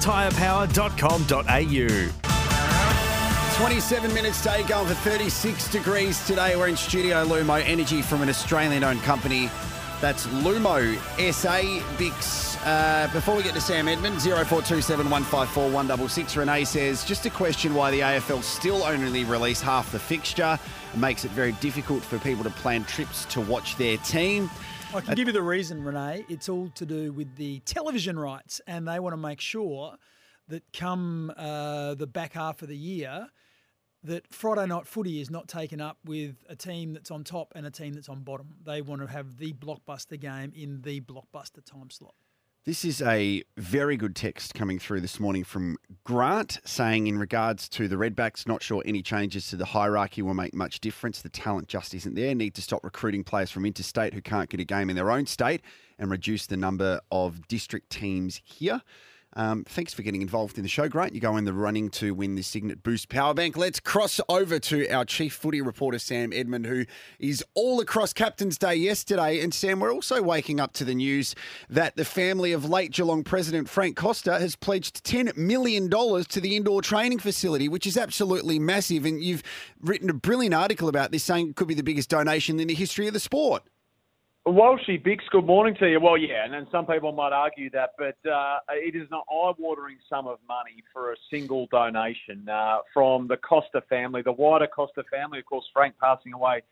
tyrepower.com.au. 0.00 2.30
27 3.60 4.14
minutes 4.14 4.42
day 4.42 4.62
going 4.62 4.88
for 4.88 4.94
36 4.94 5.70
degrees 5.70 6.26
today. 6.26 6.56
We're 6.56 6.68
in 6.68 6.76
Studio 6.76 7.26
Lumo, 7.26 7.62
energy 7.62 8.00
from 8.00 8.22
an 8.22 8.30
Australian 8.30 8.84
owned 8.84 9.02
company. 9.02 9.50
That's 10.00 10.26
Lumo 10.28 10.96
SA 11.30 11.96
Bicks. 11.98 12.56
Uh, 12.64 13.10
before 13.12 13.36
we 13.36 13.42
get 13.42 13.52
to 13.52 13.60
Sam 13.60 13.86
Edmund, 13.86 14.22
0427 14.22 15.10
154 15.10 15.64
166, 15.64 16.36
Renee 16.38 16.64
says, 16.64 17.04
just 17.04 17.26
a 17.26 17.30
question 17.30 17.74
why 17.74 17.90
the 17.90 18.00
AFL 18.00 18.42
still 18.42 18.82
only 18.84 19.24
release 19.24 19.60
half 19.60 19.92
the 19.92 19.98
fixture. 19.98 20.58
It 20.94 20.98
makes 20.98 21.26
it 21.26 21.30
very 21.32 21.52
difficult 21.52 22.02
for 22.02 22.18
people 22.18 22.44
to 22.44 22.50
plan 22.50 22.84
trips 22.84 23.26
to 23.26 23.42
watch 23.42 23.76
their 23.76 23.98
team. 23.98 24.48
I 24.94 25.02
can 25.02 25.14
give 25.14 25.28
you 25.28 25.34
the 25.34 25.42
reason, 25.42 25.84
Renee. 25.84 26.24
It's 26.30 26.48
all 26.48 26.70
to 26.76 26.86
do 26.86 27.12
with 27.12 27.36
the 27.36 27.60
television 27.60 28.18
rights, 28.18 28.62
and 28.66 28.88
they 28.88 29.00
want 29.00 29.12
to 29.12 29.18
make 29.18 29.40
sure 29.40 29.96
that 30.48 30.62
come 30.72 31.30
uh, 31.36 31.94
the 31.94 32.06
back 32.06 32.32
half 32.32 32.62
of 32.62 32.68
the 32.68 32.76
year, 32.76 33.28
that 34.04 34.32
Friday 34.32 34.66
night 34.66 34.86
footy 34.86 35.20
is 35.20 35.30
not 35.30 35.48
taken 35.48 35.80
up 35.80 35.98
with 36.04 36.36
a 36.48 36.56
team 36.56 36.92
that's 36.92 37.10
on 37.10 37.24
top 37.24 37.52
and 37.54 37.66
a 37.66 37.70
team 37.70 37.92
that's 37.92 38.08
on 38.08 38.20
bottom. 38.20 38.54
They 38.64 38.82
want 38.82 39.02
to 39.02 39.06
have 39.06 39.36
the 39.36 39.52
blockbuster 39.52 40.18
game 40.18 40.52
in 40.54 40.82
the 40.82 41.00
blockbuster 41.00 41.64
time 41.64 41.90
slot. 41.90 42.14
This 42.66 42.84
is 42.84 43.00
a 43.00 43.42
very 43.56 43.96
good 43.96 44.14
text 44.14 44.52
coming 44.52 44.78
through 44.78 45.00
this 45.00 45.18
morning 45.18 45.44
from 45.44 45.78
Grant 46.04 46.60
saying, 46.66 47.06
in 47.06 47.18
regards 47.18 47.70
to 47.70 47.88
the 47.88 47.96
Redbacks, 47.96 48.46
not 48.46 48.62
sure 48.62 48.82
any 48.84 49.00
changes 49.00 49.48
to 49.48 49.56
the 49.56 49.64
hierarchy 49.64 50.20
will 50.20 50.34
make 50.34 50.52
much 50.52 50.78
difference. 50.80 51.22
The 51.22 51.30
talent 51.30 51.68
just 51.68 51.94
isn't 51.94 52.14
there. 52.14 52.34
Need 52.34 52.54
to 52.56 52.62
stop 52.62 52.84
recruiting 52.84 53.24
players 53.24 53.50
from 53.50 53.64
interstate 53.64 54.12
who 54.12 54.20
can't 54.20 54.50
get 54.50 54.60
a 54.60 54.64
game 54.64 54.90
in 54.90 54.96
their 54.96 55.10
own 55.10 55.24
state 55.24 55.62
and 55.98 56.10
reduce 56.10 56.44
the 56.46 56.58
number 56.58 57.00
of 57.10 57.48
district 57.48 57.88
teams 57.88 58.42
here. 58.44 58.82
Um, 59.34 59.64
thanks 59.64 59.94
for 59.94 60.02
getting 60.02 60.22
involved 60.22 60.58
in 60.58 60.64
the 60.64 60.68
show, 60.68 60.88
Grant. 60.88 61.14
You 61.14 61.20
go 61.20 61.36
in 61.36 61.44
the 61.44 61.52
running 61.52 61.88
to 61.90 62.14
win 62.14 62.34
the 62.34 62.42
Cygnett 62.42 62.82
Boost 62.82 63.08
Power 63.08 63.32
Bank. 63.32 63.56
Let's 63.56 63.78
cross 63.78 64.20
over 64.28 64.58
to 64.58 64.88
our 64.88 65.04
chief 65.04 65.34
footy 65.34 65.60
reporter, 65.60 66.00
Sam 66.00 66.32
Edmund, 66.32 66.66
who 66.66 66.84
is 67.20 67.44
all 67.54 67.80
across 67.80 68.12
Captain's 68.12 68.58
Day 68.58 68.74
yesterday. 68.74 69.40
And 69.40 69.54
Sam, 69.54 69.78
we're 69.78 69.92
also 69.92 70.20
waking 70.20 70.58
up 70.58 70.72
to 70.74 70.84
the 70.84 70.94
news 70.94 71.36
that 71.68 71.94
the 71.94 72.04
family 72.04 72.52
of 72.52 72.68
late 72.68 72.90
Geelong 72.90 73.22
president 73.22 73.68
Frank 73.68 73.96
Costa 73.96 74.40
has 74.40 74.56
pledged 74.56 75.04
$10 75.04 75.36
million 75.36 75.88
to 75.88 76.40
the 76.40 76.56
indoor 76.56 76.82
training 76.82 77.20
facility, 77.20 77.68
which 77.68 77.86
is 77.86 77.96
absolutely 77.96 78.58
massive. 78.58 79.04
And 79.04 79.22
you've 79.22 79.44
written 79.80 80.10
a 80.10 80.14
brilliant 80.14 80.54
article 80.54 80.88
about 80.88 81.12
this 81.12 81.22
saying 81.22 81.50
it 81.50 81.56
could 81.56 81.68
be 81.68 81.74
the 81.74 81.84
biggest 81.84 82.10
donation 82.10 82.58
in 82.58 82.66
the 82.66 82.74
history 82.74 83.06
of 83.06 83.12
the 83.12 83.20
sport. 83.20 83.62
Walshy 84.48 85.02
Bicks, 85.02 85.24
good 85.30 85.44
morning 85.44 85.76
to 85.80 85.86
you. 85.86 86.00
Well, 86.00 86.16
yeah, 86.16 86.44
and 86.44 86.54
then 86.54 86.66
some 86.72 86.86
people 86.86 87.12
might 87.12 87.32
argue 87.32 87.68
that, 87.70 87.90
but 87.98 88.16
uh, 88.28 88.58
it 88.70 88.96
is 88.96 89.06
an 89.10 89.20
eye-watering 89.30 89.98
sum 90.08 90.26
of 90.26 90.38
money 90.48 90.82
for 90.94 91.12
a 91.12 91.16
single 91.30 91.66
donation 91.70 92.48
uh, 92.48 92.78
from 92.94 93.28
the 93.28 93.36
Costa 93.36 93.82
family, 93.90 94.22
the 94.22 94.32
wider 94.32 94.66
Costa 94.66 95.02
family. 95.10 95.40
Of 95.40 95.44
course, 95.44 95.66
Frank 95.74 95.94
passing 96.00 96.32
away 96.32 96.62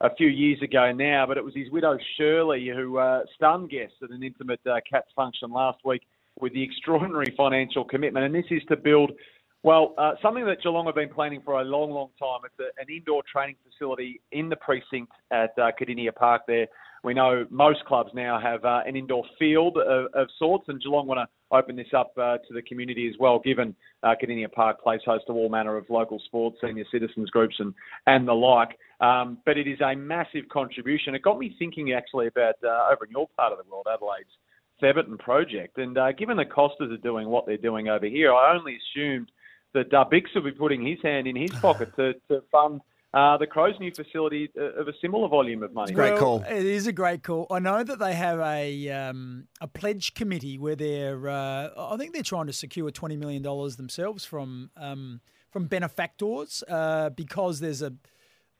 a 0.00 0.14
few 0.14 0.28
years 0.28 0.62
ago 0.62 0.92
now, 0.92 1.26
but 1.26 1.36
it 1.36 1.44
was 1.44 1.54
his 1.54 1.68
widow 1.70 1.98
Shirley 2.16 2.68
who 2.68 2.98
uh, 2.98 3.22
stunned 3.34 3.70
guests 3.70 3.96
at 4.04 4.10
an 4.10 4.22
intimate 4.22 4.60
uh, 4.64 4.76
Cats 4.88 5.08
function 5.16 5.50
last 5.50 5.78
week 5.84 6.02
with 6.38 6.52
the 6.52 6.62
extraordinary 6.62 7.34
financial 7.36 7.82
commitment. 7.82 8.24
And 8.24 8.34
this 8.34 8.50
is 8.50 8.62
to 8.68 8.76
build, 8.76 9.10
well, 9.62 9.94
uh, 9.98 10.12
something 10.22 10.46
that 10.46 10.62
Geelong 10.62 10.86
have 10.86 10.94
been 10.94 11.08
planning 11.08 11.42
for 11.44 11.60
a 11.60 11.64
long, 11.64 11.90
long 11.90 12.10
time. 12.18 12.40
It's 12.44 12.54
a, 12.60 12.80
an 12.80 12.94
indoor 12.94 13.22
training 13.30 13.56
facility 13.68 14.20
in 14.32 14.48
the 14.48 14.56
precinct 14.56 15.12
at 15.32 15.50
uh, 15.58 15.70
Kardinia 15.80 16.14
Park 16.14 16.42
there. 16.46 16.66
We 17.04 17.14
know 17.14 17.46
most 17.50 17.84
clubs 17.84 18.10
now 18.14 18.40
have 18.40 18.64
uh, 18.64 18.80
an 18.86 18.96
indoor 18.96 19.24
field 19.38 19.76
of, 19.76 20.06
of, 20.14 20.28
sorts, 20.38 20.64
and 20.68 20.80
Geelong 20.82 21.06
want 21.06 21.18
to 21.18 21.56
open 21.56 21.76
this 21.76 21.86
up 21.96 22.12
uh, 22.16 22.38
to 22.38 22.54
the 22.54 22.62
community 22.62 23.08
as 23.08 23.14
well, 23.20 23.38
given 23.38 23.74
uh, 24.02 24.14
Kardinia 24.20 24.50
Park 24.50 24.82
plays 24.82 25.00
host 25.06 25.24
to 25.28 25.32
all 25.32 25.48
manner 25.48 25.76
of 25.76 25.88
local 25.88 26.18
sports, 26.26 26.58
senior 26.60 26.84
citizens 26.90 27.30
groups, 27.30 27.54
and, 27.58 27.74
and 28.06 28.26
the 28.26 28.32
like. 28.32 28.76
Um, 29.00 29.38
but 29.44 29.56
it 29.56 29.68
is 29.68 29.80
a 29.80 29.94
massive 29.94 30.48
contribution. 30.50 31.14
It 31.14 31.22
got 31.22 31.38
me 31.38 31.54
thinking 31.58 31.92
actually 31.92 32.26
about 32.26 32.54
uh, 32.64 32.88
over 32.92 33.04
in 33.04 33.12
your 33.12 33.28
part 33.36 33.52
of 33.52 33.58
the 33.58 33.70
world, 33.70 33.86
Adelaide's 33.92 34.30
Thebarton 34.82 35.18
project. 35.18 35.78
And 35.78 35.96
uh, 35.96 36.12
given 36.12 36.36
the 36.36 36.44
Costas 36.44 36.90
are 36.90 36.96
doing 36.96 37.28
what 37.28 37.46
they're 37.46 37.56
doing 37.56 37.88
over 37.88 38.06
here, 38.06 38.32
I 38.32 38.56
only 38.56 38.78
assumed 38.94 39.30
that 39.76 39.94
uh, 39.94 40.04
Bicks 40.10 40.30
would 40.34 40.44
be 40.44 40.52
putting 40.52 40.84
his 40.84 40.98
hand 41.02 41.26
in 41.26 41.36
his 41.36 41.52
pocket 41.52 41.94
to, 41.96 42.14
to 42.28 42.42
fund– 42.50 42.80
uh, 43.16 43.38
the 43.38 43.46
Crows' 43.46 43.74
new 43.80 43.90
facility 43.90 44.50
uh, 44.58 44.80
of 44.80 44.88
a 44.88 44.92
similar 45.00 45.26
volume 45.26 45.62
of 45.62 45.72
money. 45.72 45.94
Great 45.94 46.18
call. 46.18 46.42
It 46.42 46.66
is 46.66 46.86
a 46.86 46.92
great 46.92 47.22
call. 47.22 47.46
I 47.50 47.60
know 47.60 47.82
that 47.82 47.98
they 47.98 48.12
have 48.12 48.38
a 48.40 48.90
um, 48.90 49.48
a 49.58 49.66
pledge 49.66 50.12
committee 50.12 50.58
where 50.58 50.76
they're 50.76 51.26
uh, 51.26 51.70
I 51.78 51.96
think 51.96 52.12
they're 52.12 52.22
trying 52.22 52.46
to 52.48 52.52
secure 52.52 52.90
twenty 52.90 53.16
million 53.16 53.42
dollars 53.42 53.76
themselves 53.76 54.26
from 54.26 54.70
um, 54.76 55.22
from 55.50 55.64
benefactors 55.64 56.62
uh, 56.68 57.08
because 57.08 57.60
there's 57.60 57.80
a 57.80 57.94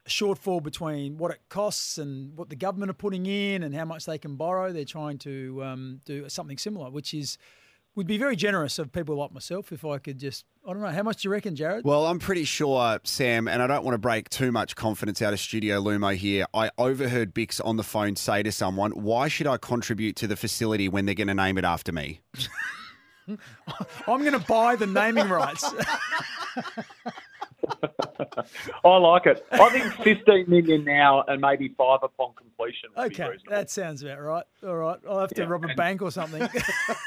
shortfall 0.09 0.62
between 0.62 1.19
what 1.19 1.33
it 1.33 1.41
costs 1.50 1.98
and 1.98 2.34
what 2.38 2.48
the 2.48 2.56
government 2.56 2.91
are 2.91 2.94
putting 2.94 3.27
in 3.27 3.62
and 3.62 3.75
how 3.75 3.84
much 3.84 4.06
they 4.06 4.16
can 4.16 4.37
borrow. 4.37 4.72
They're 4.72 4.87
trying 4.87 5.19
to 5.19 5.62
um, 5.65 6.00
do 6.06 6.31
something 6.31 6.56
similar, 6.56 6.91
which 6.91 7.12
is 7.12 7.37
would 7.97 8.07
be 8.07 8.19
very 8.19 8.37
generous 8.37 8.79
of 8.79 8.93
people 8.93 9.17
like 9.17 9.33
myself 9.33 9.73
if 9.73 9.84
I 9.84 9.97
could 9.99 10.19
just, 10.19 10.45
I 10.69 10.73
don't 10.73 10.83
know, 10.83 10.89
how 10.89 11.03
much 11.03 11.23
do 11.23 11.29
you 11.29 11.33
reckon, 11.33 11.57
Jared? 11.57 11.84
Well, 11.84 12.07
I'm 12.07 12.19
pretty 12.19 12.45
sure, 12.45 13.01
Sam, 13.05 13.49
and 13.49 13.62
I 13.62 13.67
don't 13.67 13.84
want 13.84 13.95
to 13.95 13.99
break 13.99 14.29
too 14.29 14.53
much 14.53 14.77
confidence 14.77 15.23
out 15.23 15.33
of 15.33 15.41
Studio 15.41 15.81
Lumo 15.81 16.15
here. 16.15 16.45
I 16.53 16.71
overheard 16.77 17.33
Bicks 17.33 17.59
on 17.59 17.77
the 17.77 17.83
phone 17.83 18.15
say 18.15 18.43
to 18.43 18.53
someone, 18.53 18.93
Why 18.93 19.29
should 19.29 19.47
I 19.47 19.57
contribute 19.57 20.15
to 20.17 20.27
the 20.27 20.37
facility 20.37 20.89
when 20.91 21.07
they're 21.07 21.15
going 21.15 21.29
to 21.29 21.34
name 21.34 21.57
it 21.57 21.65
after 21.65 21.91
me? 21.91 22.21
I'm 24.07 24.21
going 24.21 24.33
to 24.33 24.39
buy 24.39 24.77
the 24.77 24.87
naming 24.87 25.31
rights. 25.31 25.65
I 28.84 28.97
like 28.97 29.27
it. 29.27 29.47
I 29.53 29.71
think 29.71 29.93
15 30.04 30.44
million 30.49 30.84
now 30.84 31.25
and 31.28 31.41
maybe 31.41 31.75
five 31.77 32.00
upon 32.03 32.34
completion. 32.34 32.91
okay, 32.97 33.31
that 33.49 33.71
sounds 33.71 34.03
about 34.03 34.21
right. 34.21 34.44
All 34.65 34.77
right, 34.77 34.99
I'll 35.09 35.21
have 35.21 35.31
to 35.31 35.43
yeah, 35.43 35.49
rob 35.49 35.65
a 35.65 35.75
bank 35.75 36.03
or 36.03 36.10
something. 36.10 36.43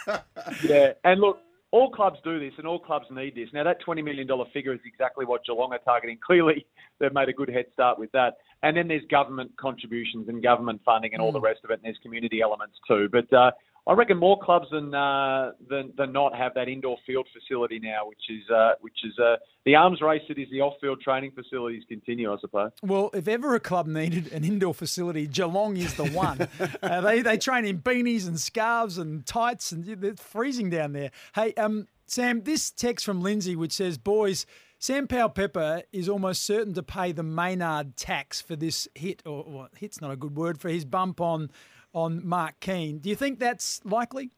yeah, 0.63 0.93
and 1.03 1.21
look, 1.21 1.39
all 1.71 1.91
clubs 1.91 2.19
do 2.23 2.39
this 2.39 2.53
and 2.57 2.65
all 2.65 2.79
clubs 2.79 3.05
need 3.11 3.35
this. 3.35 3.49
Now, 3.53 3.63
that 3.63 3.77
$20 3.85 4.03
million 4.03 4.27
figure 4.53 4.73
is 4.73 4.79
exactly 4.85 5.25
what 5.25 5.45
Geelong 5.45 5.71
are 5.71 5.79
targeting. 5.79 6.17
Clearly, 6.25 6.65
they've 6.99 7.13
made 7.13 7.29
a 7.29 7.33
good 7.33 7.49
head 7.49 7.65
start 7.73 7.99
with 7.99 8.11
that. 8.13 8.37
And 8.63 8.75
then 8.75 8.87
there's 8.87 9.03
government 9.09 9.51
contributions 9.57 10.29
and 10.29 10.41
government 10.41 10.81
funding 10.83 11.13
and 11.13 11.21
all 11.21 11.29
mm. 11.29 11.33
the 11.33 11.41
rest 11.41 11.59
of 11.63 11.69
it, 11.69 11.75
and 11.75 11.83
there's 11.83 11.99
community 12.01 12.41
elements 12.41 12.77
too. 12.87 13.07
But 13.11 13.31
uh, 13.31 13.51
I 13.87 13.93
reckon 13.93 14.17
more 14.17 14.39
clubs 14.39 14.67
than 14.71 14.93
uh, 14.93 15.51
than 15.69 15.93
than 15.97 16.11
not 16.11 16.35
have 16.35 16.53
that 16.55 16.67
indoor 16.67 16.97
field 17.05 17.27
facility 17.33 17.79
now, 17.79 18.07
which 18.07 18.29
is 18.29 18.49
uh, 18.49 18.73
which 18.81 18.97
is 19.03 19.17
uh, 19.17 19.37
the 19.65 19.75
arms 19.75 20.01
race 20.01 20.21
that 20.27 20.37
is 20.37 20.47
the 20.51 20.61
off-field 20.61 21.01
training 21.01 21.31
facilities 21.31 21.83
continue, 21.87 22.31
I 22.31 22.37
suppose. 22.39 22.71
Well, 22.81 23.09
if 23.13 23.27
ever 23.27 23.55
a 23.55 23.59
club 23.59 23.87
needed 23.87 24.31
an 24.31 24.43
indoor 24.43 24.73
facility, 24.73 25.27
Geelong 25.27 25.77
is 25.77 25.95
the 25.95 26.05
one. 26.05 26.47
Uh, 26.81 27.01
they 27.01 27.21
they 27.21 27.37
train 27.37 27.65
in 27.65 27.79
beanies 27.79 28.27
and 28.27 28.39
scarves 28.39 28.97
and 28.97 29.25
tights, 29.25 29.71
and 29.71 29.87
it's 30.03 30.21
freezing 30.21 30.69
down 30.69 30.93
there. 30.93 31.11
Hey, 31.35 31.53
um, 31.55 31.87
Sam, 32.05 32.43
this 32.43 32.71
text 32.71 33.05
from 33.05 33.21
Lindsay 33.21 33.55
which 33.55 33.73
says, 33.73 33.97
"Boys." 33.97 34.45
Sam 34.81 35.07
Powell 35.07 35.27
Pepper 35.27 35.83
is 35.91 36.07
almost 36.07 36.43
certain 36.43 36.73
to 36.75 36.81
pay 36.81 37.11
the 37.11 37.21
Maynard 37.21 37.97
tax 37.97 38.39
for 38.39 38.55
this 38.55 38.87
hit, 38.95 39.21
or 39.25 39.43
well, 39.45 39.67
hit's 39.77 39.99
not 39.99 40.11
a 40.11 40.15
good 40.15 40.37
word, 40.37 40.57
for 40.57 40.69
his 40.69 40.85
bump 40.85 41.19
on 41.19 41.51
on 41.93 42.25
Mark 42.25 42.59
Keane. 42.59 42.99
Do 42.99 43.09
you 43.09 43.15
think 43.15 43.39
that's 43.39 43.81
likely? 43.85 44.31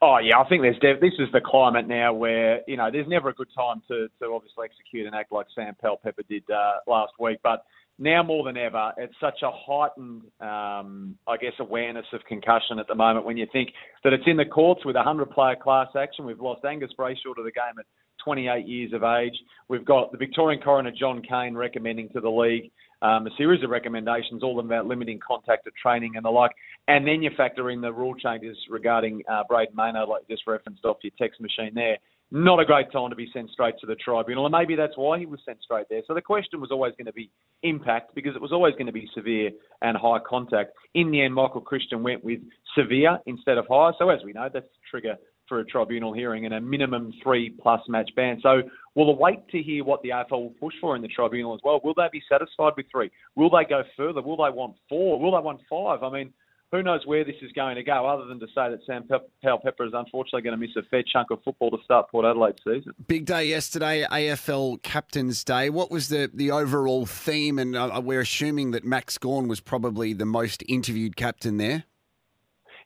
Oh 0.00 0.18
yeah, 0.18 0.38
I 0.38 0.48
think 0.48 0.62
there's 0.62 0.80
this 0.80 1.14
is 1.18 1.28
the 1.32 1.40
climate 1.40 1.88
now 1.88 2.12
where 2.12 2.60
you 2.68 2.76
know 2.76 2.88
there's 2.90 3.08
never 3.08 3.30
a 3.30 3.34
good 3.34 3.48
time 3.56 3.82
to 3.88 4.08
to 4.20 4.32
obviously 4.32 4.64
execute 4.64 5.06
and 5.06 5.14
act 5.14 5.32
like 5.32 5.46
Sam 5.54 5.74
Pepper 5.80 6.22
did 6.28 6.44
uh, 6.50 6.74
last 6.86 7.12
week, 7.18 7.38
but 7.42 7.64
now 7.98 8.22
more 8.22 8.44
than 8.44 8.56
ever, 8.56 8.92
it's 8.96 9.14
such 9.20 9.42
a 9.42 9.50
heightened, 9.50 10.22
um, 10.40 11.18
I 11.26 11.36
guess, 11.36 11.54
awareness 11.58 12.06
of 12.12 12.20
concussion 12.28 12.78
at 12.78 12.86
the 12.86 12.94
moment. 12.94 13.26
When 13.26 13.36
you 13.36 13.46
think 13.52 13.70
that 14.04 14.12
it's 14.12 14.22
in 14.26 14.36
the 14.36 14.44
courts 14.44 14.84
with 14.84 14.94
a 14.94 15.02
hundred-player 15.02 15.56
class 15.56 15.88
action, 15.98 16.24
we've 16.24 16.40
lost 16.40 16.64
Angus 16.64 16.92
Brayshaw 16.96 17.34
to 17.34 17.42
the 17.42 17.50
game 17.50 17.76
at 17.76 17.86
28 18.24 18.68
years 18.68 18.92
of 18.92 19.02
age. 19.02 19.34
We've 19.68 19.84
got 19.84 20.12
the 20.12 20.18
Victorian 20.18 20.62
coroner 20.62 20.92
John 20.92 21.22
Cain 21.28 21.56
recommending 21.56 22.08
to 22.10 22.20
the 22.20 22.30
league 22.30 22.70
um, 23.02 23.26
a 23.26 23.30
series 23.36 23.62
of 23.62 23.70
recommendations, 23.70 24.42
all 24.42 24.58
about 24.60 24.86
limiting 24.86 25.20
contact 25.26 25.66
at 25.66 25.72
training 25.80 26.16
and 26.16 26.24
the 26.24 26.30
like. 26.30 26.52
And 26.88 27.06
then 27.06 27.22
you 27.22 27.30
factor 27.36 27.70
in 27.70 27.80
the 27.80 27.92
rule 27.92 28.14
changes 28.14 28.56
regarding 28.68 29.22
uh, 29.30 29.44
Brayden 29.50 29.74
Maynard, 29.74 30.08
like 30.08 30.26
just 30.28 30.42
referenced 30.46 30.84
off 30.84 30.98
your 31.02 31.12
text 31.18 31.40
machine 31.40 31.72
there. 31.74 31.98
Not 32.30 32.60
a 32.60 32.64
great 32.66 32.92
time 32.92 33.08
to 33.08 33.16
be 33.16 33.30
sent 33.32 33.50
straight 33.50 33.76
to 33.80 33.86
the 33.86 33.94
tribunal, 33.94 34.44
and 34.44 34.52
maybe 34.52 34.76
that's 34.76 34.96
why 34.96 35.18
he 35.18 35.24
was 35.24 35.40
sent 35.46 35.62
straight 35.62 35.86
there. 35.88 36.02
So 36.06 36.12
the 36.12 36.20
question 36.20 36.60
was 36.60 36.70
always 36.70 36.92
going 36.98 37.06
to 37.06 37.12
be 37.12 37.30
impact 37.62 38.14
because 38.14 38.36
it 38.36 38.42
was 38.42 38.52
always 38.52 38.74
going 38.74 38.86
to 38.86 38.92
be 38.92 39.08
severe 39.14 39.50
and 39.80 39.96
high 39.96 40.18
contact. 40.28 40.72
In 40.94 41.10
the 41.10 41.22
end, 41.22 41.34
Michael 41.34 41.62
Christian 41.62 42.02
went 42.02 42.22
with 42.22 42.40
severe 42.76 43.18
instead 43.24 43.56
of 43.56 43.66
high. 43.70 43.92
So 43.98 44.10
as 44.10 44.20
we 44.24 44.34
know, 44.34 44.50
that's 44.52 44.66
the 44.66 44.90
trigger 44.90 45.16
for 45.48 45.60
a 45.60 45.64
tribunal 45.64 46.12
hearing 46.12 46.44
and 46.44 46.54
a 46.54 46.60
minimum 46.60 47.12
three 47.22 47.50
plus 47.50 47.80
match 47.88 48.10
ban. 48.16 48.40
So 48.42 48.62
we'll 48.94 49.16
wait 49.16 49.48
to 49.48 49.62
hear 49.62 49.84
what 49.84 50.02
the 50.02 50.10
AFL 50.10 50.30
will 50.30 50.54
push 50.60 50.74
for 50.80 50.96
in 50.96 51.02
the 51.02 51.08
tribunal 51.08 51.54
as 51.54 51.60
well. 51.64 51.80
Will 51.82 51.94
they 51.94 52.08
be 52.12 52.22
satisfied 52.28 52.72
with 52.76 52.86
three? 52.90 53.10
Will 53.36 53.50
they 53.50 53.64
go 53.68 53.82
further? 53.96 54.22
Will 54.22 54.36
they 54.36 54.50
want 54.50 54.76
four? 54.88 55.18
Will 55.18 55.32
they 55.32 55.44
want 55.44 55.60
five? 55.68 56.02
I 56.02 56.10
mean, 56.10 56.32
who 56.70 56.82
knows 56.82 57.00
where 57.06 57.24
this 57.24 57.36
is 57.40 57.50
going 57.52 57.76
to 57.76 57.82
go, 57.82 58.06
other 58.06 58.26
than 58.26 58.38
to 58.40 58.46
say 58.48 58.68
that 58.70 58.80
Sam 58.86 59.04
Pe- 59.04 59.26
Powell-Pepper 59.42 59.86
is 59.86 59.92
unfortunately 59.94 60.42
going 60.42 60.58
to 60.58 60.66
miss 60.66 60.76
a 60.76 60.82
fair 60.90 61.02
chunk 61.02 61.30
of 61.30 61.42
football 61.42 61.70
to 61.70 61.78
start 61.82 62.10
Port 62.10 62.26
Adelaide 62.26 62.58
season. 62.62 62.92
Big 63.06 63.24
day 63.24 63.46
yesterday, 63.46 64.04
AFL 64.10 64.82
Captain's 64.82 65.42
Day. 65.44 65.70
What 65.70 65.90
was 65.90 66.08
the, 66.08 66.30
the 66.32 66.50
overall 66.50 67.06
theme? 67.06 67.58
And 67.58 67.74
uh, 67.74 68.00
we're 68.04 68.20
assuming 68.20 68.72
that 68.72 68.84
Max 68.84 69.16
Gawn 69.16 69.48
was 69.48 69.60
probably 69.60 70.12
the 70.12 70.26
most 70.26 70.62
interviewed 70.68 71.16
captain 71.16 71.56
there. 71.56 71.84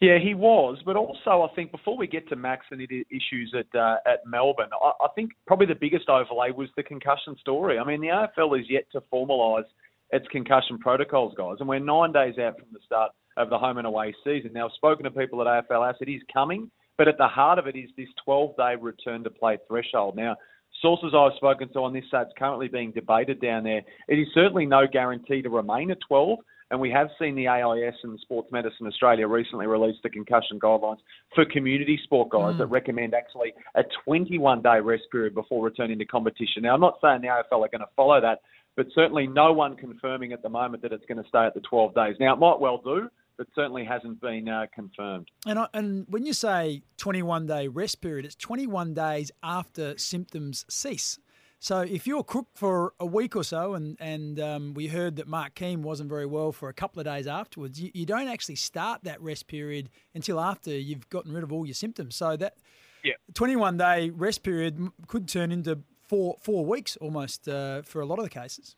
Yeah, 0.03 0.19
he 0.19 0.35
was, 0.35 0.79
but 0.85 0.97
also 0.97 1.49
I 1.49 1.55
think 1.55 1.71
before 1.71 1.97
we 1.97 2.09
get 2.09 2.29
to 2.31 2.35
Max 2.35 2.67
and 2.73 2.83
issues 2.83 3.55
at 3.57 3.79
uh, 3.79 3.99
at 4.05 4.27
Melbourne, 4.27 4.71
I, 4.83 4.91
I 5.01 5.07
think 5.15 5.31
probably 5.47 5.67
the 5.67 5.77
biggest 5.77 6.09
overlay 6.09 6.51
was 6.51 6.69
the 6.77 6.83
concussion 6.83 7.37
story. 7.41 7.79
I 7.79 7.85
mean, 7.85 8.01
the 8.01 8.09
AFL 8.09 8.59
is 8.59 8.67
yet 8.69 8.83
to 8.91 9.03
formalise 9.13 9.63
its 10.11 10.27
concussion 10.33 10.81
protocols, 10.81 11.35
guys, 11.39 11.59
and 11.61 11.69
we're 11.69 11.79
nine 11.79 12.11
days 12.11 12.35
out 12.37 12.59
from 12.59 12.67
the 12.73 12.81
start 12.85 13.13
of 13.37 13.49
the 13.49 13.57
home 13.57 13.79
and 13.79 13.87
away 13.87 14.13
season. 14.25 14.51
Now, 14.53 14.67
I've 14.67 14.73
spoken 14.73 15.05
to 15.05 15.11
people 15.13 15.41
at 15.41 15.69
AFL 15.71 15.95
it 16.01 16.11
is 16.11 16.21
coming, 16.33 16.69
but 16.99 17.07
at 17.07 17.17
the 17.17 17.29
heart 17.29 17.61
of 17.61 17.69
it 17.69 17.77
is 17.77 17.89
this 17.97 18.09
12-day 18.27 18.75
return 18.81 19.23
to 19.23 19.31
play 19.31 19.57
threshold. 19.69 20.17
Now, 20.17 20.35
sources 20.81 21.15
I've 21.17 21.37
spoken 21.37 21.73
to 21.75 21.79
on 21.79 21.93
this 21.93 22.05
say 22.11 22.23
it's 22.23 22.33
currently 22.37 22.67
being 22.67 22.91
debated 22.91 23.41
down 23.41 23.63
there. 23.63 23.83
It 24.09 24.19
is 24.19 24.27
certainly 24.35 24.67
no 24.67 24.85
guarantee 24.93 25.43
to 25.43 25.49
remain 25.49 25.93
at 25.93 25.99
12. 26.09 26.41
And 26.73 26.81
we 26.81 26.91
have 26.91 27.09
seen 27.19 27.35
the 27.35 27.49
AIS 27.49 27.95
and 28.03 28.19
Sports 28.21 28.51
Medicine 28.51 28.87
Australia 28.87 29.29
recently 29.29 29.67
release 29.67 29.97
the 30.03 30.09
concussion 30.09 30.59
guidelines 30.59 31.01
for 31.35 31.45
community 31.45 32.01
sport 32.03 32.31
guys 32.31 32.55
mm. 32.55 32.59
that 32.59 32.67
recommend 32.69 33.13
actually 33.13 33.53
a 33.75 33.83
21 34.07 34.63
day 34.63 34.81
rest 34.81 35.03
period 35.13 35.35
before 35.35 35.63
returning 35.63 35.99
to 35.99 36.07
competition. 36.07 36.63
Now, 36.63 36.73
I'm 36.73 36.81
not 36.81 36.97
saying 37.03 37.21
the 37.21 37.27
AFL 37.29 37.61
are 37.67 37.69
going 37.69 37.81
to 37.81 37.91
follow 37.95 38.19
that, 38.23 38.41
but 38.75 38.87
certainly 38.95 39.27
no 39.27 39.53
one 39.53 39.77
confirming 39.77 40.33
at 40.33 40.43
the 40.43 40.49
moment 40.49 40.83
that 40.83 40.95
it's 40.95 41.05
going 41.05 41.23
to 41.23 41.29
stay 41.29 41.45
at 41.45 41.53
the 41.53 41.61
12 41.61 41.95
days. 41.95 42.17
Now, 42.19 42.33
it 42.33 42.39
might 42.39 42.59
well 42.59 42.81
do, 42.83 43.11
but 43.37 43.49
certainly 43.55 43.85
hasn't 43.85 44.23
been 44.23 44.49
uh, 44.49 44.65
confirmed. 44.75 45.31
And, 45.45 45.59
I, 45.59 45.67
and 45.75 46.07
when 46.09 46.25
you 46.25 46.33
say 46.33 46.85
21 46.97 47.45
day 47.45 47.69
rest 47.69 48.01
period, 48.01 48.25
it's 48.25 48.35
21 48.37 48.95
days 48.95 49.31
after 49.43 49.99
symptoms 49.99 50.65
cease. 50.71 51.19
So 51.63 51.79
if 51.79 52.09
you're 52.09 52.25
crook 52.25 52.49
for 52.57 52.93
a 52.99 53.07
week 53.07 53.37
or 53.37 53.45
so, 53.45 53.75
and 53.75 53.97
and 54.01 54.41
um, 54.41 54.75
we 54.75 54.89
heard 54.89 55.15
that 55.15 55.29
Mark 55.29 55.55
Keane 55.55 55.85
wasn't 55.85 56.09
very 56.09 56.27
well 56.27 56.51
for 56.51 56.69
a 56.69 56.73
couple 56.73 56.99
of 56.99 57.07
days 57.07 57.29
afterwards, 57.29 57.81
you, 57.81 57.89
you, 57.95 58.05
don't 58.05 58.27
actually 58.27 58.57
start 58.57 59.05
that 59.05 59.23
rest 59.23 59.47
period 59.47 59.89
until 60.13 60.41
after 60.41 60.71
you've 60.73 61.09
gotten 61.09 61.33
rid 61.33 61.45
of 61.45 61.53
all 61.53 61.65
your 61.65 61.75
symptoms. 61.75 62.17
So 62.17 62.37
that 62.37 62.57
yeah. 63.05 63.13
21 63.35 63.77
day 63.77 64.11
rest 64.11 64.43
period 64.43 64.89
could 65.07 65.29
turn 65.29 65.53
into 65.53 65.79
four 66.09 66.37
four 66.41 66.67
weeks 66.67 66.97
almost 66.97 67.47
uh, 67.47 67.83
for 67.83 68.01
a 68.01 68.07
lot 68.07 68.19
of 68.19 68.25
the 68.25 68.31
cases. 68.31 68.75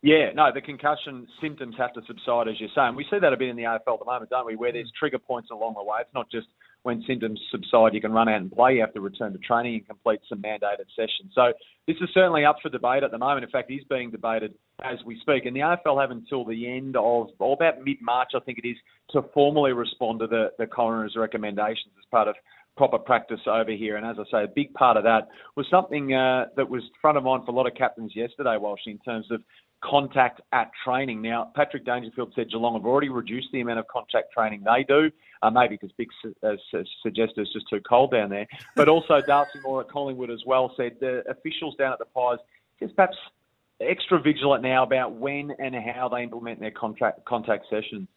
Yeah, 0.00 0.30
no, 0.34 0.50
the 0.50 0.62
concussion 0.62 1.28
symptoms 1.42 1.74
have 1.76 1.92
to 1.92 2.00
subside, 2.06 2.48
as 2.48 2.58
you're 2.58 2.70
saying. 2.74 2.94
We 2.96 3.04
see 3.10 3.18
that 3.20 3.34
a 3.34 3.36
bit 3.36 3.50
in 3.50 3.56
the 3.56 3.64
AFL 3.64 3.94
at 3.94 3.98
the 3.98 4.06
moment, 4.06 4.30
don't 4.30 4.46
we? 4.46 4.56
Where 4.56 4.72
there's 4.72 4.90
trigger 4.98 5.18
points 5.18 5.50
along 5.50 5.74
the 5.74 5.84
way. 5.84 5.98
It's 6.00 6.14
not 6.14 6.30
just 6.30 6.46
when 6.84 7.02
symptoms 7.06 7.40
subside, 7.50 7.94
you 7.94 8.00
can 8.00 8.12
run 8.12 8.28
out 8.28 8.40
and 8.40 8.52
play. 8.52 8.74
You 8.74 8.82
have 8.82 8.92
to 8.92 9.00
return 9.00 9.32
to 9.32 9.38
training 9.38 9.74
and 9.74 9.86
complete 9.86 10.20
some 10.28 10.42
mandated 10.42 10.86
sessions. 10.94 11.32
So 11.34 11.52
this 11.88 11.96
is 11.96 12.10
certainly 12.12 12.44
up 12.44 12.56
for 12.62 12.68
debate 12.68 13.02
at 13.02 13.10
the 13.10 13.18
moment. 13.18 13.44
In 13.44 13.50
fact, 13.50 13.70
is 13.70 13.80
being 13.88 14.10
debated 14.10 14.54
as 14.82 14.98
we 15.06 15.18
speak. 15.20 15.46
And 15.46 15.56
the 15.56 15.60
AFL 15.60 16.00
have 16.00 16.10
until 16.10 16.44
the 16.44 16.70
end 16.70 16.94
of, 16.96 17.28
or 17.38 17.54
about 17.54 17.82
mid-March, 17.82 18.32
I 18.36 18.40
think 18.40 18.58
it 18.62 18.68
is, 18.68 18.76
to 19.12 19.22
formally 19.32 19.72
respond 19.72 20.20
to 20.20 20.26
the, 20.26 20.50
the 20.58 20.66
coroner's 20.66 21.16
recommendations 21.16 21.94
as 21.98 22.04
part 22.10 22.28
of 22.28 22.34
proper 22.76 22.98
practice 22.98 23.40
over 23.46 23.70
here. 23.70 23.96
And 23.96 24.06
as 24.06 24.16
I 24.18 24.24
say, 24.30 24.44
a 24.44 24.52
big 24.54 24.74
part 24.74 24.98
of 24.98 25.04
that 25.04 25.28
was 25.56 25.66
something 25.70 26.12
uh, 26.12 26.46
that 26.56 26.68
was 26.68 26.82
front 27.00 27.16
of 27.16 27.24
mind 27.24 27.44
for 27.46 27.52
a 27.52 27.54
lot 27.54 27.66
of 27.66 27.74
captains 27.74 28.12
yesterday, 28.14 28.56
Walsh, 28.58 28.80
in 28.86 28.98
terms 28.98 29.26
of 29.30 29.42
contact 29.88 30.40
at 30.52 30.70
training. 30.84 31.20
Now, 31.22 31.50
Patrick 31.54 31.84
Dangerfield 31.84 32.32
said 32.34 32.50
Geelong 32.50 32.74
have 32.74 32.86
already 32.86 33.08
reduced 33.08 33.48
the 33.52 33.60
amount 33.60 33.78
of 33.78 33.86
contact 33.88 34.32
training 34.32 34.64
they 34.64 34.84
do, 34.84 35.10
uh, 35.42 35.50
maybe 35.50 35.76
because 35.76 35.92
Bicks 35.96 36.14
su- 36.22 36.34
uh, 36.42 36.56
suggested 37.02 37.38
it's 37.38 37.52
just 37.52 37.68
too 37.68 37.80
cold 37.88 38.12
down 38.12 38.30
there. 38.30 38.46
But 38.76 38.88
also, 38.88 39.20
Darcy 39.26 39.60
Moore 39.62 39.82
at 39.82 39.88
Collingwood 39.88 40.30
as 40.30 40.42
well 40.46 40.72
said 40.76 40.96
the 41.00 41.22
officials 41.28 41.74
down 41.76 41.92
at 41.92 41.98
the 41.98 42.06
Pies 42.06 42.38
just 42.80 42.96
perhaps 42.96 43.16
extra 43.80 44.20
vigilant 44.20 44.62
now 44.62 44.82
about 44.82 45.12
when 45.12 45.52
and 45.58 45.74
how 45.74 46.08
they 46.08 46.22
implement 46.22 46.60
their 46.60 46.70
contract 46.70 47.24
contact 47.24 47.66
sessions. 47.70 48.08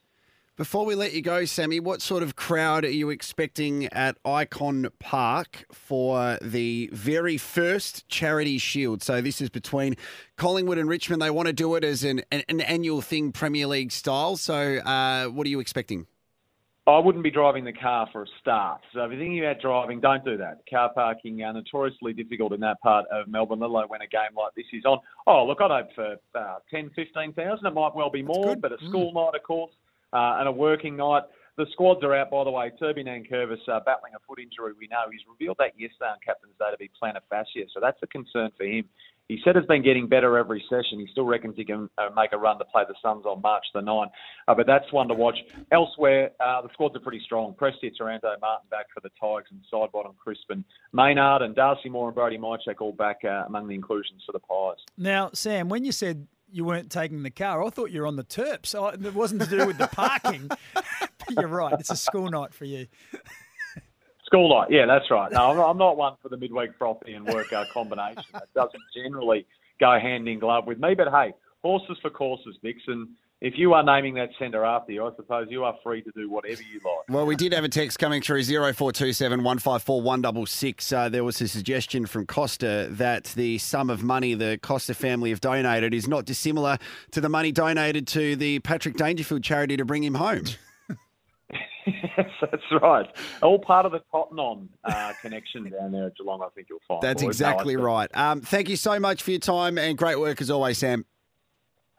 Before 0.58 0.88
we 0.88 0.96
let 0.96 1.14
you 1.14 1.22
go, 1.22 1.46
Sammy, 1.46 1.80
what 1.80 2.02
sort 2.02 2.24
of 2.24 2.36
crowd 2.36 2.84
are 2.84 2.90
you 2.90 3.12
expecting 3.12 3.86
at 3.94 4.18
Icon 4.26 4.88
Park 4.98 5.68
for 5.72 6.40
the 6.42 6.90
very 6.92 7.38
first 7.38 8.10
charity 8.10 8.58
shield? 8.58 9.04
So 9.04 9.22
this 9.22 9.40
is 9.40 9.52
between 9.52 9.96
Collingwood 10.36 10.80
and 10.80 10.90
Richmond. 10.90 11.22
They 11.22 11.30
want 11.30 11.46
to 11.46 11.54
do 11.54 11.76
it 11.76 11.84
as 11.84 12.04
an, 12.04 12.24
an, 12.32 12.42
an 12.50 12.62
annual 12.62 13.02
thing, 13.02 13.32
Premier 13.32 13.68
League 13.68 13.92
style. 13.92 14.36
So 14.36 14.78
uh, 14.78 15.28
what 15.28 15.46
are 15.46 15.50
you 15.52 15.60
expecting? 15.60 16.08
I 16.88 16.98
wouldn't 16.98 17.24
be 17.24 17.30
driving 17.30 17.64
the 17.64 17.74
car 17.74 18.10
for 18.12 18.24
a 18.24 18.28
start. 18.42 18.82
So 18.94 19.04
if 19.04 19.12
you're 19.12 19.20
thinking 19.20 19.46
about 19.46 19.62
driving, 19.62 20.00
don't 20.00 20.26
do 20.26 20.38
that. 20.38 20.62
Car 20.68 20.90
parking 20.92 21.44
are 21.44 21.54
notoriously 21.54 22.14
difficult 22.14 22.52
in 22.54 22.62
that 22.62 22.82
part 22.82 23.06
of 23.12 23.28
Melbourne, 23.28 23.60
let 23.60 23.70
alone 23.70 23.90
when 23.90 24.02
a 24.02 24.08
game 24.08 24.36
like 24.36 24.56
this 24.56 24.66
is 24.74 24.86
on. 24.86 25.02
Oh, 25.28 25.46
look, 25.46 25.62
I'd 25.62 25.70
hope 25.70 25.94
for 25.94 26.16
uh, 26.34 26.58
10, 26.72 26.90
15,000. 26.96 27.64
It 27.64 27.74
might 27.76 27.94
well 27.94 28.10
be 28.10 28.24
more, 28.24 28.56
but 28.56 28.72
a 28.72 28.78
school 28.88 29.12
mm. 29.12 29.16
night, 29.16 29.36
of 29.36 29.44
course 29.44 29.72
uh, 30.14 30.38
and 30.40 30.48
a 30.48 30.52
working 30.52 30.96
night. 30.96 31.24
The 31.58 31.66
squads 31.72 32.04
are 32.04 32.14
out, 32.14 32.30
by 32.30 32.44
the 32.44 32.52
way. 32.52 32.72
Toby 32.80 33.04
Nankervis 33.04 33.68
uh, 33.68 33.80
battling 33.84 34.14
a 34.16 34.20
foot 34.28 34.40
injury. 34.40 34.74
We 34.78 34.88
know 34.88 35.10
he's 35.12 35.22
revealed 35.28 35.58
that 35.58 35.74
yesterday 35.74 36.12
on 36.12 36.18
Captain's 36.24 36.54
Day 36.60 36.70
to 36.70 36.78
be 36.78 36.92
plantar 37.02 37.26
fascia, 37.30 37.66
so 37.74 37.80
that's 37.82 37.98
a 38.04 38.08
concern 38.08 38.52
for 38.56 38.66
him. 38.66 38.86
He 39.28 39.42
said 39.44 39.58
it's 39.58 39.68
been 39.68 39.84
getting 39.84 40.08
better 40.08 40.38
every 40.38 40.64
session. 40.70 41.00
He 41.00 41.08
still 41.12 41.26
reckons 41.26 41.56
he 41.58 41.66
can 41.66 41.90
uh, 41.98 42.10
make 42.16 42.32
a 42.32 42.38
run 42.38 42.58
to 42.60 42.66
play 42.66 42.84
the 42.88 42.96
Suns 43.04 43.26
on 43.26 43.42
March 43.42 43.66
the 43.74 43.82
9th. 43.82 44.12
Uh, 44.48 44.56
but 44.56 44.66
that's 44.66 44.92
one 44.94 45.10
to 45.10 45.14
watch. 45.14 45.36
Elsewhere, 45.72 46.32
uh, 46.40 46.62
the 46.62 46.70
squads 46.72 46.96
are 46.96 47.02
pretty 47.02 47.22
strong. 47.26 47.54
Prestia 47.60 47.92
Taranto 47.98 48.34
Martin 48.40 48.68
back 48.72 48.86
for 48.94 49.02
the 49.02 49.10
Tigers 49.20 49.50
and 49.52 49.60
Sidebottom 49.72 50.16
Crispin 50.18 50.64
Maynard 50.94 51.42
and 51.42 51.56
Darcy 51.56 51.90
Moore 51.90 52.08
and 52.08 52.16
Brody 52.16 52.38
Mihocek 52.38 52.80
all 52.80 52.94
back 52.94 53.18
uh, 53.26 53.44
among 53.48 53.68
the 53.68 53.76
inclusions 53.76 54.24
for 54.26 54.32
the 54.32 54.40
Pies. 54.40 54.78
Now, 54.98 55.32
Sam, 55.34 55.68
when 55.68 55.84
you 55.84 55.92
said 55.92 56.28
you 56.52 56.66
weren't 56.66 56.92
taking 56.92 57.24
the 57.24 57.30
car. 57.30 57.64
I 57.64 57.70
thought 57.70 57.92
you 57.92 58.02
were 58.02 58.08
on 58.08 58.16
the 58.16 58.24
Terps. 58.24 58.74
it 59.06 59.14
wasn't 59.14 59.42
to 59.44 59.50
do 59.50 59.66
with 59.68 59.78
the 59.78 59.88
parking. 59.88 60.48
but 60.74 61.32
you're 61.32 61.48
right. 61.48 61.74
It's 61.80 61.92
a 61.92 61.96
school 61.96 62.30
night 62.30 62.54
for 62.54 62.66
you. 62.66 62.88
School 64.26 64.50
night, 64.50 64.70
yeah, 64.70 64.86
that's 64.86 65.10
right. 65.10 65.32
No, 65.32 65.64
I'm 65.66 65.78
not 65.78 65.96
one 65.96 66.16
for 66.22 66.30
the 66.30 66.38
midweek 66.38 66.72
frothy 66.78 67.14
and 67.14 67.26
work 67.26 67.54
uh, 67.54 67.64
combination. 67.74 68.24
That 68.34 68.54
doesn't 68.54 68.84
generally 68.94 69.46
go 69.80 69.98
hand 70.00 70.28
in 70.28 70.40
glove 70.40 70.68
with 70.68 70.80
me. 70.80 70.96
But 70.96 71.10
hey, 71.10 71.34
horses 71.62 71.98
for 72.02 72.10
courses, 72.10 72.58
Dixon 72.62 73.16
if 73.40 73.54
you 73.56 73.74
are 73.74 73.84
naming 73.84 74.16
that 74.16 74.30
centre 74.40 74.66
after 74.66 74.92
you, 74.92 75.06
I 75.06 75.12
suppose 75.16 75.48
you 75.50 75.64
are 75.64 75.76
free 75.84 76.02
to 76.02 76.12
do 76.16 76.30
whatever 76.30 76.62
you 76.62 76.80
like. 76.84 77.10
Well, 77.10 77.26
we 77.28 77.36
did 77.36 77.54
have 77.54 77.64
a 77.64 77.70
text 77.70 78.00
coming 78.00 78.22
through 78.22 78.44
0427 78.44 79.44
154 79.44 80.02
166. 80.02 80.92
Uh, 80.92 81.10
there 81.10 81.24
was 81.24 81.40
a 81.42 81.48
suggestion 81.48 82.08
from 82.08 82.26
Costa 82.26 82.88
that 82.92 83.26
the 83.36 83.60
sum 83.60 83.92
of 83.92 84.02
money 84.02 84.34
the 84.34 84.58
Costa 84.64 84.96
family 84.96 85.30
have 85.30 85.42
donated 85.42 85.94
is 85.94 86.08
not 86.08 86.26
dissimilar 86.26 86.80
to 87.12 87.22
the 87.22 87.30
money 87.30 87.52
donated 87.52 88.08
to 88.08 88.36
the 88.36 88.60
Patrick 88.60 88.96
Dangerfield 88.96 89.44
charity 89.44 89.78
to 89.78 89.86
bring 89.86 90.04
him 90.04 90.16
home. 90.16 90.46
yes, 91.86 92.26
that's 92.42 92.64
right. 92.82 93.06
All 93.44 93.60
part 93.60 93.86
of 93.86 93.92
the 93.92 94.02
Cotton 94.12 94.40
On 94.40 94.68
uh, 94.84 95.14
connection 95.22 95.70
down 95.70 95.92
there 95.92 96.08
at 96.08 96.18
Geelong, 96.18 96.42
I 96.42 96.50
think 96.56 96.70
you'll 96.72 96.80
find. 96.88 97.04
That's 97.04 97.22
exactly 97.22 97.76
right. 97.76 98.10
Um, 98.18 98.42
thank 98.42 98.68
you 98.68 98.78
so 98.78 99.00
much 99.00 99.22
for 99.22 99.30
your 99.30 99.40
time 99.40 99.78
and 99.78 99.96
great 99.96 100.20
work 100.20 100.42
as 100.42 100.50
always, 100.50 100.80
Sam. 100.80 101.06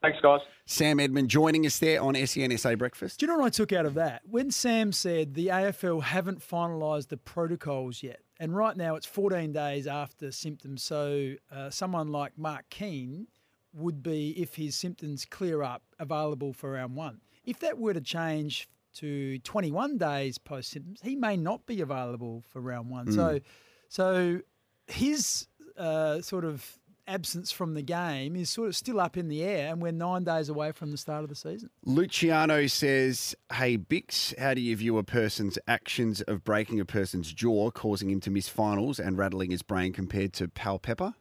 Thanks, 0.02 0.18
guys. 0.22 0.40
Sam 0.64 1.00
Edmund 1.00 1.28
joining 1.28 1.66
us 1.66 1.78
there 1.78 2.00
on 2.00 2.14
SENSA 2.14 2.78
Breakfast. 2.78 3.18
Do 3.18 3.26
you 3.26 3.32
know 3.32 3.38
what 3.38 3.46
I 3.46 3.50
took 3.50 3.72
out 3.72 3.84
of 3.84 3.94
that? 3.94 4.22
When 4.24 4.50
Sam 4.50 4.92
said 4.92 5.34
the 5.34 5.48
AFL 5.48 6.02
haven't 6.02 6.40
finalised 6.40 7.08
the 7.08 7.16
protocols 7.16 8.02
yet, 8.02 8.20
and 8.38 8.54
right 8.54 8.76
now 8.76 8.94
it's 8.94 9.06
14 9.06 9.52
days 9.52 9.88
after 9.88 10.30
symptoms, 10.30 10.84
so 10.84 11.34
uh, 11.50 11.70
someone 11.70 12.12
like 12.12 12.38
Mark 12.38 12.70
Keane 12.70 13.26
would 13.72 14.02
be, 14.02 14.30
if 14.40 14.54
his 14.54 14.76
symptoms 14.76 15.24
clear 15.24 15.62
up, 15.62 15.82
available 15.98 16.52
for 16.52 16.72
round 16.72 16.94
one. 16.94 17.20
If 17.44 17.58
that 17.60 17.78
were 17.78 17.94
to 17.94 18.00
change 18.00 18.68
to 18.94 19.38
21 19.40 19.98
days 19.98 20.38
post 20.38 20.70
symptoms, 20.70 21.00
he 21.02 21.16
may 21.16 21.36
not 21.36 21.66
be 21.66 21.80
available 21.80 22.44
for 22.46 22.60
round 22.60 22.88
one. 22.88 23.06
Mm. 23.06 23.14
So, 23.14 23.40
so 23.88 24.40
his 24.86 25.48
uh, 25.76 26.20
sort 26.20 26.44
of 26.44 26.78
absence 27.08 27.50
from 27.50 27.74
the 27.74 27.82
game 27.82 28.36
is 28.36 28.50
sort 28.50 28.68
of 28.68 28.76
still 28.76 29.00
up 29.00 29.16
in 29.16 29.28
the 29.28 29.42
air, 29.42 29.72
and 29.72 29.82
we're 29.82 29.92
nine 29.92 30.24
days 30.24 30.48
away 30.48 30.72
from 30.72 30.90
the 30.90 30.96
start 30.96 31.24
of 31.24 31.28
the 31.28 31.34
season. 31.34 31.70
Luciano 31.84 32.66
says, 32.66 33.34
Hey, 33.52 33.76
Bicks, 33.76 34.34
how 34.38 34.54
do 34.54 34.60
you 34.60 34.76
view 34.76 34.98
a 34.98 35.02
person's 35.02 35.58
actions 35.66 36.20
of 36.22 36.44
breaking 36.44 36.78
a 36.80 36.84
person's 36.84 37.32
jaw, 37.32 37.70
causing 37.70 38.10
him 38.10 38.20
to 38.20 38.30
miss 38.30 38.48
finals 38.48 39.00
and 39.00 39.18
rattling 39.18 39.50
his 39.50 39.62
brain 39.62 39.92
compared 39.92 40.32
to 40.34 40.48
Powell-Pepper? 40.48 41.14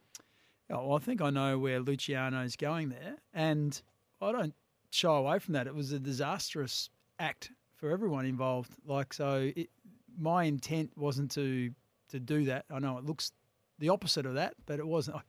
Oh, 0.69 0.87
well, 0.87 0.97
I 0.97 0.99
think 0.99 1.21
I 1.21 1.29
know 1.29 1.57
where 1.57 1.79
Luciano's 1.79 2.55
going 2.57 2.89
there, 2.89 3.15
and 3.33 3.81
I 4.21 4.31
don't 4.31 4.53
shy 4.89 5.15
away 5.15 5.39
from 5.39 5.53
that. 5.53 5.67
It 5.67 5.75
was 5.75 5.91
a 5.91 5.99
disastrous 5.99 6.89
act 7.19 7.51
for 7.77 7.91
everyone 7.91 8.25
involved. 8.25 8.71
Like, 8.85 9.13
so 9.13 9.51
it, 9.55 9.69
my 10.19 10.43
intent 10.43 10.91
wasn't 10.97 11.31
to 11.31 11.71
to 12.09 12.19
do 12.19 12.45
that. 12.45 12.65
I 12.71 12.79
know 12.79 12.97
it 12.97 13.05
looks 13.05 13.31
the 13.79 13.89
opposite 13.89 14.25
of 14.25 14.35
that, 14.35 14.55
but 14.65 14.79
it 14.79 14.87
wasn't. 14.87 15.17
I 15.17 15.21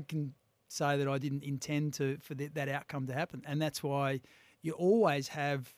can 0.00 0.34
say 0.68 0.96
that 0.96 1.08
I 1.08 1.18
didn't 1.18 1.44
intend 1.44 1.94
to 1.94 2.18
for 2.22 2.34
the, 2.34 2.48
that 2.48 2.68
outcome 2.68 3.06
to 3.06 3.12
happen, 3.12 3.42
and 3.46 3.60
that's 3.60 3.82
why 3.82 4.20
you 4.62 4.72
always 4.72 5.28
have 5.28 5.74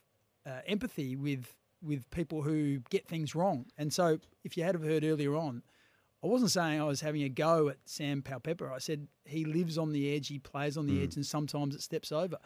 uh, 0.46 0.60
empathy 0.66 1.16
with 1.16 1.54
with 1.82 2.08
people 2.10 2.42
who 2.42 2.78
get 2.90 3.06
things 3.06 3.34
wrong. 3.34 3.66
And 3.76 3.92
so, 3.92 4.18
if 4.42 4.56
you 4.56 4.64
had 4.64 4.74
have 4.74 4.84
heard 4.84 5.04
earlier 5.04 5.36
on, 5.36 5.62
I 6.22 6.26
wasn't 6.26 6.50
saying 6.50 6.80
I 6.80 6.84
was 6.84 7.02
having 7.02 7.22
a 7.22 7.28
go 7.28 7.68
at 7.68 7.76
Sam 7.84 8.22
Powell-Pepper. 8.22 8.72
I 8.72 8.78
said 8.78 9.08
he 9.26 9.44
lives 9.44 9.76
on 9.76 9.92
the 9.92 10.14
edge, 10.14 10.28
he 10.28 10.38
plays 10.38 10.76
on 10.78 10.86
the 10.86 10.98
Mm. 10.98 11.02
edge, 11.04 11.16
and 11.16 11.26
sometimes 11.26 11.74
it 11.74 11.82
steps 11.82 12.10
over. 12.10 12.38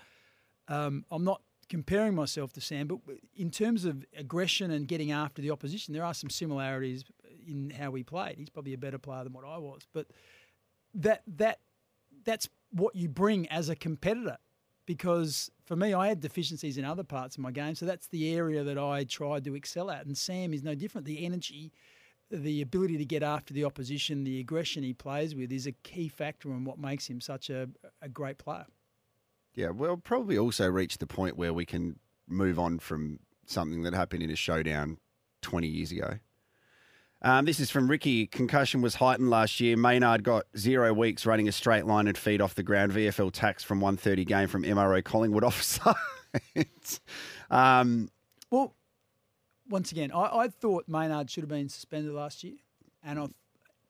Um, 0.66 1.04
I'm 1.10 1.22
not 1.24 1.42
comparing 1.68 2.14
myself 2.14 2.52
to 2.54 2.60
Sam, 2.60 2.88
but 2.88 2.98
in 3.36 3.50
terms 3.50 3.84
of 3.84 4.04
aggression 4.16 4.70
and 4.70 4.88
getting 4.88 5.12
after 5.12 5.40
the 5.42 5.50
opposition, 5.50 5.94
there 5.94 6.04
are 6.04 6.14
some 6.14 6.30
similarities 6.30 7.04
in 7.46 7.70
how 7.70 7.90
we 7.90 8.02
played. 8.02 8.38
He's 8.38 8.50
probably 8.50 8.72
a 8.72 8.78
better 8.78 8.98
player 8.98 9.22
than 9.24 9.32
what 9.32 9.44
I 9.44 9.58
was, 9.58 9.82
but 9.92 10.06
that 10.94 11.22
that 11.26 11.60
that's 12.24 12.48
what 12.70 12.94
you 12.94 13.08
bring 13.08 13.48
as 13.48 13.68
a 13.68 13.76
competitor. 13.76 14.38
Because 14.86 15.50
for 15.66 15.76
me, 15.76 15.92
I 15.92 16.08
had 16.08 16.20
deficiencies 16.20 16.78
in 16.78 16.84
other 16.84 17.04
parts 17.04 17.36
of 17.36 17.42
my 17.42 17.50
game, 17.50 17.74
so 17.74 17.84
that's 17.84 18.06
the 18.08 18.34
area 18.34 18.64
that 18.64 18.78
I 18.78 19.04
tried 19.04 19.44
to 19.44 19.54
excel 19.54 19.90
at. 19.90 20.06
And 20.06 20.16
Sam 20.16 20.54
is 20.54 20.62
no 20.62 20.74
different. 20.74 21.06
The 21.06 21.26
energy, 21.26 21.72
the 22.30 22.62
ability 22.62 22.96
to 22.96 23.04
get 23.04 23.22
after 23.22 23.52
the 23.52 23.64
opposition, 23.64 24.24
the 24.24 24.40
aggression 24.40 24.82
he 24.82 24.94
plays 24.94 25.34
with 25.34 25.52
is 25.52 25.66
a 25.66 25.72
key 25.72 26.08
factor 26.08 26.50
in 26.52 26.64
what 26.64 26.78
makes 26.78 27.06
him 27.06 27.20
such 27.20 27.50
a, 27.50 27.68
a 28.00 28.08
great 28.08 28.38
player. 28.38 28.64
Yeah, 29.54 29.70
we'll 29.70 29.98
probably 29.98 30.38
also 30.38 30.68
reach 30.68 30.98
the 30.98 31.06
point 31.06 31.36
where 31.36 31.52
we 31.52 31.66
can 31.66 31.98
move 32.26 32.58
on 32.58 32.78
from 32.78 33.18
something 33.44 33.82
that 33.82 33.92
happened 33.92 34.22
in 34.22 34.30
a 34.30 34.36
showdown 34.36 34.98
20 35.42 35.66
years 35.66 35.92
ago. 35.92 36.18
Um, 37.20 37.46
this 37.46 37.58
is 37.58 37.70
from 37.70 37.88
Ricky. 37.88 38.26
Concussion 38.26 38.80
was 38.80 38.94
heightened 38.94 39.28
last 39.28 39.58
year. 39.58 39.76
Maynard 39.76 40.22
got 40.22 40.44
zero 40.56 40.92
weeks 40.92 41.26
running 41.26 41.48
a 41.48 41.52
straight 41.52 41.84
line 41.84 42.06
and 42.06 42.16
feet 42.16 42.40
off 42.40 42.54
the 42.54 42.62
ground. 42.62 42.92
VFL 42.92 43.32
tax 43.32 43.64
from 43.64 43.80
130 43.80 44.24
game 44.24 44.46
from 44.46 44.62
MRO 44.62 45.02
Collingwood 45.02 45.42
officer. 45.42 45.94
um, 47.50 48.08
Well, 48.50 48.74
once 49.68 49.90
again, 49.90 50.12
I, 50.12 50.38
I 50.44 50.48
thought 50.48 50.84
Maynard 50.86 51.30
should 51.30 51.42
have 51.42 51.48
been 51.48 51.68
suspended 51.68 52.12
last 52.12 52.44
year, 52.44 52.56
and 53.02 53.18
I 53.18 53.26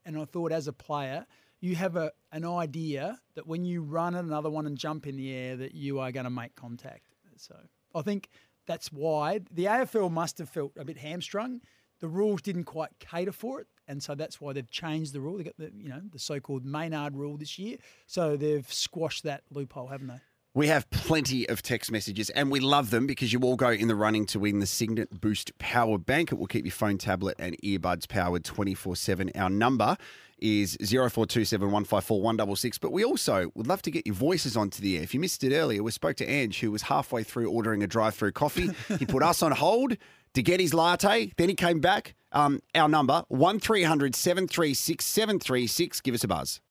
and 0.06 0.18
I 0.18 0.24
thought 0.24 0.50
as 0.50 0.66
a 0.66 0.72
player, 0.72 1.26
you 1.60 1.76
have 1.76 1.96
a 1.96 2.12
an 2.32 2.46
idea 2.46 3.20
that 3.34 3.46
when 3.46 3.66
you 3.66 3.82
run 3.82 4.14
at 4.14 4.24
another 4.24 4.48
one 4.48 4.66
and 4.66 4.78
jump 4.78 5.06
in 5.06 5.16
the 5.16 5.34
air, 5.34 5.56
that 5.56 5.74
you 5.74 5.98
are 6.00 6.10
going 6.12 6.24
to 6.24 6.30
make 6.30 6.54
contact. 6.54 7.14
So 7.36 7.54
I 7.94 8.02
think 8.02 8.30
that's 8.66 8.90
why 8.90 9.40
the 9.50 9.66
AFL 9.66 10.10
must 10.10 10.38
have 10.38 10.48
felt 10.48 10.72
a 10.78 10.84
bit 10.84 10.96
hamstrung. 10.96 11.60
The 12.00 12.08
rules 12.08 12.42
didn't 12.42 12.64
quite 12.64 12.90
cater 12.98 13.32
for 13.32 13.60
it, 13.60 13.66
and 13.86 14.02
so 14.02 14.14
that's 14.14 14.40
why 14.40 14.52
they've 14.52 14.70
changed 14.70 15.12
the 15.12 15.20
rule. 15.20 15.38
They 15.38 15.44
got 15.44 15.56
the 15.58 15.72
you 15.76 15.88
know 15.88 16.02
the 16.12 16.18
so-called 16.18 16.64
Maynard 16.64 17.16
rule 17.16 17.36
this 17.36 17.58
year, 17.58 17.78
so 18.06 18.36
they've 18.36 18.70
squashed 18.72 19.24
that 19.24 19.42
loophole, 19.50 19.88
haven't 19.88 20.08
they? 20.08 20.20
We 20.54 20.66
have 20.68 20.90
plenty 20.90 21.48
of 21.48 21.62
text 21.62 21.92
messages 21.92 22.30
and 22.30 22.50
we 22.50 22.58
love 22.58 22.90
them 22.90 23.06
because 23.06 23.32
you 23.32 23.38
all 23.42 23.54
go 23.54 23.68
in 23.68 23.86
the 23.86 23.94
running 23.94 24.26
to 24.26 24.40
win 24.40 24.58
the 24.58 24.66
Cygnett 24.66 25.20
Boost 25.20 25.56
Power 25.58 25.98
Bank. 25.98 26.32
It 26.32 26.34
will 26.34 26.48
keep 26.48 26.64
your 26.64 26.72
phone, 26.72 26.98
tablet, 26.98 27.36
and 27.38 27.56
earbuds 27.62 28.08
powered 28.08 28.44
24 28.44 28.96
7. 28.96 29.30
Our 29.36 29.50
number 29.50 29.96
is 30.40 30.76
0427 30.80 31.66
154 31.66 32.22
166. 32.22 32.78
But 32.78 32.92
we 32.92 33.04
also 33.04 33.52
would 33.54 33.66
love 33.66 33.82
to 33.82 33.90
get 33.90 34.06
your 34.06 34.14
voices 34.14 34.56
onto 34.56 34.82
the 34.82 34.96
air. 34.96 35.02
If 35.02 35.14
you 35.14 35.20
missed 35.20 35.44
it 35.44 35.54
earlier, 35.54 35.82
we 35.82 35.90
spoke 35.90 36.16
to 36.16 36.28
Ange, 36.28 36.58
who 36.60 36.72
was 36.72 36.82
halfway 36.82 37.22
through 37.22 37.50
ordering 37.50 37.82
a 37.82 37.86
drive 37.86 38.14
through 38.14 38.32
coffee. 38.32 38.70
he 38.98 39.06
put 39.06 39.22
us 39.22 39.42
on 39.42 39.52
hold 39.52 39.96
to 40.34 40.42
get 40.42 40.60
his 40.60 40.74
latte. 40.74 41.32
Then 41.36 41.48
he 41.48 41.54
came 41.54 41.80
back. 41.80 42.14
Um, 42.30 42.60
our 42.74 42.88
number, 42.88 43.24
1300 43.28 44.14
736 44.14 45.04
736. 45.04 46.00
Give 46.02 46.14
us 46.14 46.24
a 46.24 46.28
buzz. 46.28 46.60